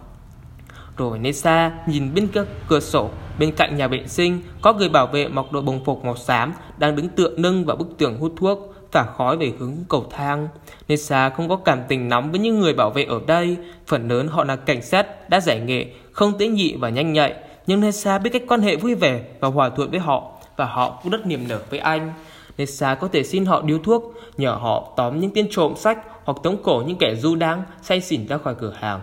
Rồi 0.99 1.19
Nessa 1.19 1.73
nhìn 1.87 2.15
bên 2.15 2.29
cửa 2.69 2.81
sổ 2.81 3.11
bên 3.39 3.53
cạnh 3.53 3.77
nhà 3.77 3.89
vệ 3.89 4.07
sinh 4.07 4.41
có 4.63 4.73
người 4.73 4.89
bảo 4.89 5.07
vệ 5.07 5.29
mặc 5.29 5.53
đồ 5.53 5.61
bồng 5.61 5.85
phục 5.85 6.05
màu 6.05 6.17
xám 6.17 6.53
đang 6.79 6.97
đứng 6.97 7.09
tựa 7.09 7.31
nâng 7.37 7.65
vào 7.65 7.77
bức 7.77 7.89
tường 7.99 8.19
hút 8.21 8.33
thuốc 8.37 8.75
phả 8.93 9.07
khói 9.17 9.37
về 9.37 9.53
hướng 9.59 9.73
cầu 9.89 10.07
thang. 10.11 10.49
Nessa 10.89 11.31
không 11.31 11.49
có 11.49 11.57
cảm 11.57 11.79
tình 11.89 12.09
nóng 12.09 12.31
với 12.31 12.41
những 12.41 12.61
người 12.61 12.75
bảo 12.75 12.91
vệ 12.91 13.05
ở 13.05 13.21
đây. 13.27 13.57
Phần 13.87 14.09
lớn 14.09 14.29
họ 14.29 14.45
là 14.45 14.57
cảnh 14.57 14.83
sát 14.83 15.31
đã 15.31 15.41
giải 15.41 15.61
nghệ, 15.61 15.87
không 16.13 16.39
tế 16.39 16.49
nhị 16.49 16.77
và 16.77 16.89
nhanh 16.89 17.13
nhạy. 17.13 17.35
Nhưng 17.67 17.81
Nessa 17.81 18.19
biết 18.19 18.31
cách 18.33 18.43
quan 18.49 18.61
hệ 18.61 18.77
vui 18.77 18.95
vẻ 18.95 19.21
và 19.41 19.49
hòa 19.49 19.69
thuận 19.69 19.91
với 19.91 20.01
họ 20.01 20.33
và 20.57 20.65
họ 20.65 21.01
cũng 21.03 21.13
rất 21.13 21.27
niềm 21.27 21.49
nở 21.49 21.61
với 21.71 21.79
anh. 21.79 22.13
Nessa 22.59 22.95
có 22.95 23.09
thể 23.09 23.23
xin 23.25 23.47
họ 23.47 23.63
điếu 23.63 23.79
thuốc, 23.79 24.15
nhờ 24.37 24.51
họ 24.51 24.93
tóm 24.97 25.21
những 25.21 25.31
tên 25.35 25.49
trộm 25.51 25.75
sách 25.77 25.99
hoặc 26.25 26.39
tống 26.43 26.63
cổ 26.63 26.83
những 26.87 26.99
kẻ 26.99 27.15
du 27.15 27.35
đáng 27.35 27.63
say 27.83 28.01
xỉn 28.01 28.27
ra 28.27 28.39
khỏi 28.39 28.55
cửa 28.55 28.73
hàng. 28.79 29.01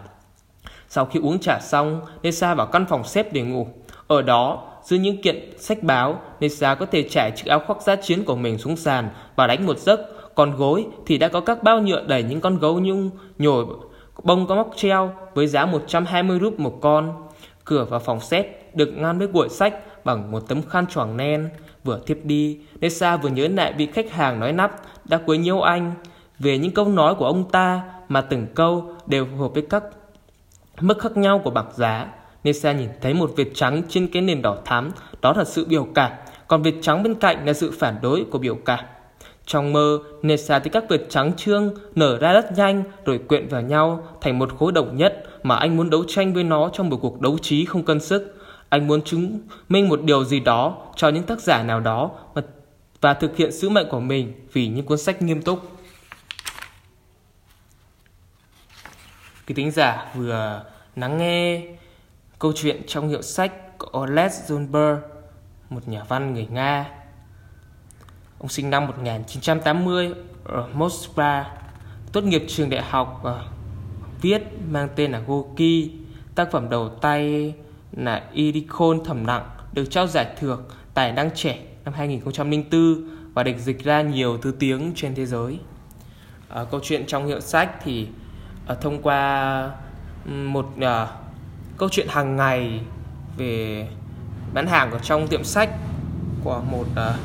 Sau 0.90 1.06
khi 1.06 1.20
uống 1.20 1.40
trà 1.40 1.60
xong, 1.60 2.02
Nessa 2.24 2.54
vào 2.54 2.68
căn 2.68 2.86
phòng 2.90 3.04
xếp 3.04 3.34
để 3.34 3.42
ngủ. 3.42 3.68
Ở 4.08 4.22
đó, 4.22 4.64
dưới 4.84 5.00
những 5.00 5.22
kiện 5.22 5.58
sách 5.58 5.84
báo, 5.84 6.22
Nessa 6.40 6.76
có 6.76 6.86
thể 6.86 7.04
trải 7.10 7.32
chiếc 7.32 7.46
áo 7.46 7.62
khoác 7.68 7.82
giá 7.82 7.96
chiến 7.96 8.26
của 8.26 8.36
mình 8.36 8.58
xuống 8.58 8.76
sàn 8.76 9.10
và 9.36 9.48
đánh 9.48 9.66
một 9.66 9.78
giấc. 9.78 10.00
Còn 10.36 10.56
gối 10.56 10.86
thì 11.06 11.18
đã 11.18 11.28
có 11.28 11.40
các 11.40 11.64
bao 11.64 11.82
nhựa 11.82 12.04
đầy 12.08 12.24
những 12.24 12.42
con 12.42 12.60
gấu 12.60 12.80
nhung 12.80 13.10
nhồi 13.38 13.66
bông 14.24 14.48
có 14.48 14.56
móc 14.56 14.72
treo 14.76 15.14
với 15.34 15.48
giá 15.48 15.66
120 15.66 16.40
rúp 16.42 16.60
một 16.60 16.78
con. 16.82 17.28
Cửa 17.66 17.86
vào 17.90 18.00
phòng 18.00 18.20
xếp 18.20 18.76
được 18.76 18.94
ngăn 18.98 19.20
với 19.20 19.28
cuội 19.28 19.50
sách 19.50 20.06
bằng 20.06 20.32
một 20.32 20.40
tấm 20.48 20.62
khăn 20.62 20.88
choàng 20.88 21.18
nen. 21.18 21.50
Vừa 21.84 22.00
thiếp 22.06 22.18
đi, 22.24 22.60
Nessa 22.80 23.18
vừa 23.18 23.30
nhớ 23.30 23.48
lại 23.48 23.74
vị 23.78 23.88
khách 23.94 24.12
hàng 24.12 24.40
nói 24.40 24.54
nắp 24.54 24.82
đã 25.06 25.20
quấy 25.26 25.38
nhiễu 25.38 25.62
anh 25.62 25.92
về 26.40 26.58
những 26.58 26.72
câu 26.72 26.88
nói 26.88 27.16
của 27.16 27.26
ông 27.26 27.50
ta 27.50 27.82
mà 28.10 28.22
từng 28.22 28.48
câu 28.56 28.96
đều 29.06 29.26
phù 29.26 29.38
hợp 29.38 29.54
với 29.54 29.64
các 29.70 29.84
mức 30.82 31.00
khác 31.00 31.18
nhau 31.18 31.42
của 31.44 31.50
bảng 31.50 31.72
giá. 31.76 32.08
Nessa 32.44 32.72
nhìn 32.72 32.90
thấy 33.02 33.14
một 33.14 33.32
vệt 33.36 33.48
trắng 33.54 33.82
trên 33.90 34.08
cái 34.08 34.22
nền 34.22 34.42
đỏ 34.42 34.58
thắm, 34.66 34.92
đó 35.22 35.34
là 35.38 35.44
sự 35.44 35.66
biểu 35.66 35.88
cảm, 35.96 36.12
còn 36.48 36.62
vệt 36.62 36.74
trắng 36.82 37.04
bên 37.04 37.16
cạnh 37.16 37.46
là 37.46 37.54
sự 37.54 37.72
phản 37.80 37.96
đối 38.02 38.26
của 38.32 38.38
biểu 38.38 38.56
cảm. 38.56 38.86
Trong 39.46 39.74
mơ, 39.74 40.00
Nessa 40.22 40.60
thấy 40.60 40.70
các 40.70 40.84
vệt 40.90 41.02
trắng 41.10 41.34
trương 41.38 41.74
nở 41.96 42.18
ra 42.18 42.34
rất 42.34 42.58
nhanh 42.58 42.84
rồi 43.06 43.20
quyện 43.28 43.48
vào 43.48 43.62
nhau 43.62 44.08
thành 44.22 44.40
một 44.40 44.58
khối 44.60 44.72
đồng 44.72 44.98
nhất 44.98 45.24
mà 45.44 45.56
anh 45.56 45.78
muốn 45.78 45.90
đấu 45.90 46.04
tranh 46.08 46.34
với 46.34 46.44
nó 46.44 46.70
trong 46.74 46.90
một 46.90 46.98
cuộc 47.02 47.22
đấu 47.22 47.38
trí 47.38 47.66
không 47.66 47.84
cân 47.84 48.00
sức. 48.00 48.36
Anh 48.70 48.88
muốn 48.88 49.02
chứng 49.02 49.40
minh 49.70 49.90
một 49.90 50.02
điều 50.02 50.24
gì 50.24 50.40
đó 50.40 50.78
cho 50.96 51.10
những 51.10 51.24
tác 51.24 51.42
giả 51.42 51.64
nào 51.64 51.80
đó 51.80 52.12
và, 52.34 52.42
và 53.02 53.14
thực 53.14 53.38
hiện 53.38 53.52
sứ 53.52 53.70
mệnh 53.70 53.88
của 53.90 54.00
mình 54.00 54.34
vì 54.54 54.68
những 54.68 54.86
cuốn 54.86 54.98
sách 54.98 55.22
nghiêm 55.22 55.42
túc. 55.42 55.60
Quý 59.48 59.56
tính 59.56 59.72
giả 59.72 60.12
vừa 60.16 60.66
lắng 60.96 61.18
nghe 61.18 61.62
câu 62.40 62.54
chuyện 62.56 62.82
trong 62.88 63.10
hiệu 63.10 63.22
sách 63.22 63.78
của 63.78 64.00
Oleg 64.00 64.28
Zunber, 64.48 64.98
một 65.70 65.88
nhà 65.88 66.04
văn 66.08 66.34
người 66.34 66.48
Nga. 66.52 66.86
Ông 68.40 68.50
sinh 68.50 68.70
năm 68.70 68.88
1980 68.88 70.14
ở 70.44 70.70
Moscow, 70.76 71.44
tốt 72.12 72.24
nghiệp 72.24 72.44
trường 72.48 72.70
đại 72.70 72.82
học 72.82 73.20
ờ, 73.24 73.46
viết 74.22 74.44
mang 74.70 74.90
tên 74.96 75.12
là 75.12 75.20
Goki. 75.28 75.90
Tác 76.36 76.52
phẩm 76.52 76.70
đầu 76.70 76.90
tay 76.90 77.54
là 77.92 78.30
Idikon 78.34 79.04
thầm 79.04 79.26
nặng 79.28 79.50
được 79.74 79.86
trao 79.90 80.08
giải 80.08 80.36
thưởng 80.40 80.64
tài 80.94 81.12
năng 81.12 81.30
trẻ 81.36 81.60
năm 81.86 81.94
2004 81.94 83.10
và 83.34 83.44
được 83.44 83.58
dịch 83.58 83.84
ra 83.84 84.02
nhiều 84.02 84.38
thứ 84.38 84.52
tiếng 84.60 84.92
trên 84.96 85.16
thế 85.16 85.26
giới. 85.26 85.60
À, 86.50 86.66
câu 86.72 86.80
chuyện 86.84 87.06
trong 87.08 87.28
hiệu 87.28 87.40
sách 87.40 87.72
thì 87.84 88.08
Ờ, 88.66 88.76
thông 88.76 89.02
qua 89.02 89.72
một 90.26 90.68
uh, 90.78 91.10
câu 91.78 91.90
chuyện 91.92 92.08
hàng 92.10 92.36
ngày 92.36 92.82
về 93.38 93.88
bán 94.54 94.68
hàng 94.68 94.92
ở 94.92 95.00
trong 95.00 95.28
tiệm 95.28 95.44
sách 95.44 95.70
của 96.44 96.62
một 96.72 96.86
uh, 96.92 97.16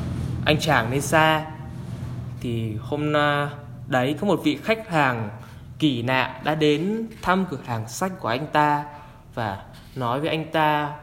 anh 0.45 0.59
chàng 0.59 0.89
nơi 0.89 1.01
xa 1.01 1.45
thì 2.41 2.75
hôm 2.81 3.13
đấy 3.87 4.15
có 4.21 4.27
một 4.27 4.41
vị 4.43 4.59
khách 4.63 4.89
hàng 4.89 5.29
kỳ 5.79 6.03
lạ 6.03 6.41
đã 6.43 6.55
đến 6.55 7.07
thăm 7.21 7.45
cửa 7.49 7.57
hàng 7.65 7.87
sách 7.87 8.11
của 8.19 8.27
anh 8.27 8.47
ta 8.47 8.85
và 9.33 9.63
nói 9.95 10.19
với 10.19 10.29
anh 10.29 10.51
ta 10.51 10.95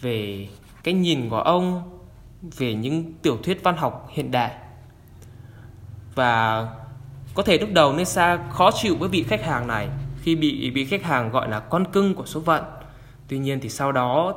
về 0.00 0.48
cái 0.82 0.94
nhìn 0.94 1.28
của 1.28 1.40
ông 1.40 1.98
về 2.42 2.74
những 2.74 3.12
tiểu 3.22 3.38
thuyết 3.42 3.62
văn 3.62 3.76
học 3.76 4.08
hiện 4.10 4.30
đại. 4.30 4.52
Và 6.14 6.66
có 7.34 7.42
thể 7.42 7.58
lúc 7.58 7.68
đầu 7.72 7.92
Nessa 7.92 8.38
khó 8.50 8.70
chịu 8.82 8.96
với 8.96 9.08
vị 9.08 9.22
khách 9.22 9.44
hàng 9.44 9.66
này 9.66 9.88
khi 10.22 10.36
bị 10.36 10.70
bị 10.70 10.84
khách 10.84 11.02
hàng 11.02 11.30
gọi 11.30 11.50
là 11.50 11.60
con 11.60 11.84
cưng 11.92 12.14
của 12.14 12.26
số 12.26 12.40
phận. 12.40 12.64
Tuy 13.28 13.38
nhiên 13.38 13.60
thì 13.60 13.68
sau 13.68 13.92
đó, 13.92 14.34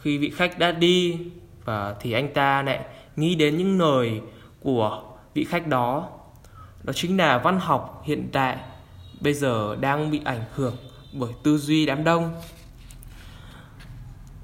khi 0.00 0.18
vị 0.18 0.30
khách 0.30 0.58
đã 0.58 0.72
đi, 0.72 1.18
và 1.64 1.94
thì 2.00 2.12
anh 2.12 2.34
ta 2.34 2.62
lại 2.62 2.80
nghĩ 3.16 3.34
đến 3.34 3.56
những 3.56 3.78
lời 3.78 4.20
của 4.62 5.02
vị 5.34 5.44
khách 5.44 5.66
đó. 5.66 6.08
Đó 6.82 6.92
chính 6.92 7.16
là 7.16 7.38
văn 7.38 7.60
học 7.60 8.02
hiện 8.04 8.28
đại 8.32 8.56
bây 9.20 9.34
giờ 9.34 9.76
đang 9.80 10.10
bị 10.10 10.20
ảnh 10.24 10.44
hưởng 10.54 10.76
bởi 11.12 11.30
tư 11.42 11.58
duy 11.58 11.86
đám 11.86 12.04
đông. 12.04 12.34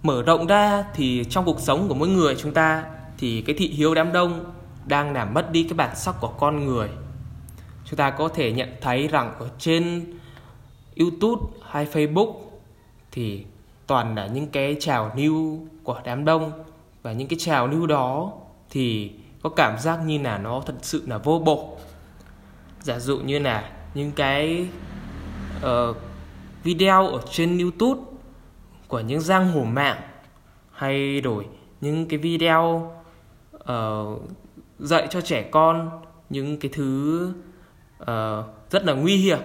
Mở 0.02 0.22
rộng 0.22 0.46
ra 0.46 0.84
thì 0.94 1.24
trong 1.30 1.44
cuộc 1.44 1.60
sống 1.60 1.88
của 1.88 1.94
mỗi 1.94 2.08
người 2.08 2.36
chúng 2.38 2.52
ta 2.52 2.84
thì 3.18 3.42
cái 3.42 3.56
thị 3.58 3.68
hiếu 3.68 3.94
đám 3.94 4.12
đông 4.12 4.52
đang 4.86 5.12
làm 5.12 5.34
mất 5.34 5.52
đi 5.52 5.62
cái 5.62 5.74
bản 5.74 5.96
sắc 5.96 6.14
của 6.20 6.28
con 6.28 6.66
người 6.66 6.88
chúng 7.90 7.96
ta 7.96 8.10
có 8.10 8.28
thể 8.28 8.52
nhận 8.52 8.68
thấy 8.80 9.08
rằng 9.08 9.34
ở 9.38 9.48
trên 9.58 10.04
YouTube 10.96 11.42
hay 11.62 11.86
Facebook 11.92 12.34
thì 13.12 13.44
toàn 13.86 14.14
là 14.14 14.26
những 14.26 14.46
cái 14.46 14.76
trào 14.80 15.12
lưu 15.16 15.58
của 15.82 16.00
đám 16.04 16.24
đông. 16.24 16.52
Và 17.02 17.12
những 17.12 17.28
cái 17.28 17.38
trào 17.38 17.66
lưu 17.66 17.86
đó 17.86 18.32
thì 18.70 19.12
có 19.42 19.50
cảm 19.50 19.78
giác 19.78 19.98
như 20.06 20.18
là 20.18 20.38
nó 20.38 20.62
thật 20.66 20.74
sự 20.82 21.02
là 21.06 21.18
vô 21.18 21.38
bổ. 21.38 21.76
Giả 22.82 22.98
dụ 22.98 23.18
như 23.18 23.38
là 23.38 23.70
những 23.94 24.12
cái 24.12 24.68
uh, 25.58 25.96
video 26.64 27.06
ở 27.06 27.20
trên 27.30 27.58
YouTube 27.58 28.00
của 28.88 29.00
những 29.00 29.20
giang 29.20 29.52
hồ 29.52 29.64
mạng 29.64 30.00
hay 30.72 31.20
đổi 31.20 31.46
những 31.80 32.08
cái 32.08 32.18
video 32.18 32.92
uh, 33.56 34.22
dạy 34.78 35.06
cho 35.10 35.20
trẻ 35.20 35.48
con 35.50 35.90
những 36.30 36.60
cái 36.60 36.70
thứ 36.74 37.32
uh, 38.02 38.08
rất 38.70 38.84
là 38.84 38.92
nguy 38.92 39.16
hiểm. 39.16 39.38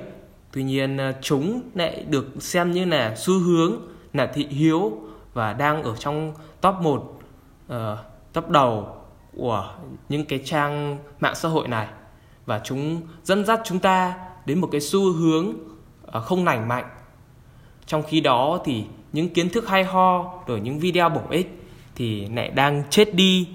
Tuy 0.52 0.64
nhiên 0.64 0.98
uh, 0.98 1.16
chúng 1.22 1.62
lại 1.76 2.06
được 2.10 2.28
xem 2.40 2.72
như 2.72 2.86
là 2.86 3.16
xu 3.16 3.40
hướng 3.40 3.82
là 4.14 4.26
thị 4.26 4.48
hiếu 4.50 4.92
và 5.34 5.54
đang 5.54 5.84
ở 5.84 5.96
trong 5.96 6.34
top 6.62 6.76
1 6.82 6.96
uh, 6.98 7.22
ờ, 7.68 7.98
top 8.34 8.50
đầu 8.50 8.96
của 9.38 9.74
những 10.10 10.26
cái 10.26 10.42
trang 10.46 10.98
mạng 11.20 11.36
xã 11.36 11.50
hội 11.50 11.68
này. 11.68 11.88
Và 12.46 12.62
chúng 12.64 13.02
dẫn 13.24 13.46
dắt 13.46 13.62
chúng 13.64 13.80
ta 13.80 14.14
đến 14.46 14.62
một 14.62 14.70
cái 14.72 14.82
xu 14.82 15.14
hướng 15.14 15.54
uh, 16.18 16.24
không 16.24 16.46
lành 16.46 16.68
mạnh. 16.68 16.86
Trong 17.86 18.04
khi 18.04 18.22
đó 18.22 18.60
thì 18.66 18.84
những 19.14 19.34
kiến 19.34 19.50
thức 19.50 19.68
hay 19.68 19.84
ho 19.84 20.34
rồi 20.48 20.60
những 20.60 20.80
video 20.80 21.10
bổ 21.10 21.22
ích 21.30 21.64
thì 21.96 22.26
lại 22.26 22.50
đang 22.50 22.84
chết 22.90 23.16
đi 23.16 23.48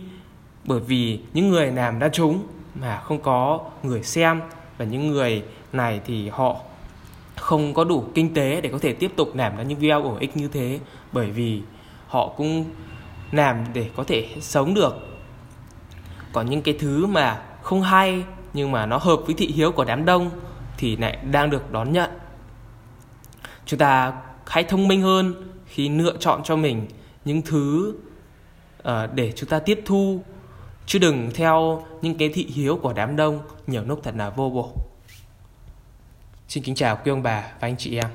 bởi 0.65 0.81
vì 0.81 1.21
những 1.33 1.49
người 1.49 1.73
làm 1.73 1.99
ra 1.99 2.09
chúng 2.09 2.47
mà 2.75 3.01
không 3.01 3.21
có 3.23 3.61
người 3.83 4.03
xem 4.03 4.41
và 4.79 4.85
những 4.85 5.09
người 5.09 5.43
này 5.73 6.01
thì 6.07 6.29
họ 6.29 6.57
không 7.37 7.75
có 7.75 7.85
đủ 7.85 8.05
kinh 8.15 8.35
tế 8.35 8.61
để 8.61 8.69
có 8.73 8.79
thể 8.79 8.93
tiếp 8.93 9.13
tục 9.17 9.35
làm 9.35 9.57
ra 9.57 9.63
những 9.63 9.79
video 9.79 10.03
bổ 10.03 10.17
ích 10.21 10.37
như 10.37 10.49
thế 10.49 10.81
bởi 11.13 11.31
vì 11.31 11.63
họ 12.07 12.29
cũng 12.37 12.65
làm 13.33 13.65
để 13.73 13.91
có 13.97 14.05
thể 14.05 14.29
sống 14.41 14.75
được. 14.75 14.95
Còn 16.33 16.51
những 16.51 16.63
cái 16.63 16.77
thứ 16.79 17.07
mà 17.07 17.43
không 17.63 17.83
hay 17.83 18.25
nhưng 18.53 18.73
mà 18.73 18.87
nó 18.87 18.99
hợp 18.99 19.17
với 19.27 19.35
thị 19.35 19.47
hiếu 19.47 19.73
của 19.73 19.85
đám 19.85 20.05
đông 20.05 20.31
thì 20.77 20.97
lại 20.97 21.19
đang 21.31 21.51
được 21.51 21.73
đón 21.73 21.93
nhận. 21.93 22.11
Chúng 23.67 23.79
ta 23.79 24.13
hãy 24.47 24.65
thông 24.65 24.89
minh 24.89 25.03
hơn 25.03 25.35
khi 25.67 25.89
lựa 25.89 26.17
chọn 26.21 26.43
cho 26.45 26.57
mình 26.57 26.87
những 27.25 27.43
thứ 27.43 27.95
uh, 28.89 28.93
để 29.15 29.33
chúng 29.37 29.49
ta 29.49 29.59
tiếp 29.59 29.83
thu 29.85 30.23
chứ 30.87 30.99
đừng 30.99 31.31
theo 31.35 31.83
những 32.03 32.19
cái 32.19 32.29
thị 32.29 32.47
hiếu 32.55 32.79
của 32.83 32.93
đám 32.93 33.17
đông 33.17 33.41
nhiều 33.67 33.85
lúc 33.85 34.01
thật 34.03 34.15
là 34.17 34.31
vô 34.31 34.51
bổ. 34.51 34.73
Xin 36.49 36.63
kính 36.63 36.75
chào 36.75 36.99
quý 37.05 37.11
ông 37.11 37.23
bà 37.23 37.41
và 37.41 37.69
anh 37.69 37.77
chị 37.79 37.99
em. 37.99 38.09